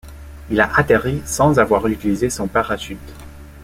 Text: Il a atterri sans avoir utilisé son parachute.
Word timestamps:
Il 0.49 0.59
a 0.59 0.75
atterri 0.77 1.21
sans 1.25 1.59
avoir 1.59 1.85
utilisé 1.85 2.31
son 2.31 2.47
parachute. 2.47 2.97